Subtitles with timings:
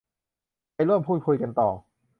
[0.73, 1.69] ไปร่วมพูดคุยกันต่อ